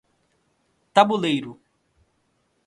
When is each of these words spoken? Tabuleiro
Tabuleiro 0.93 1.59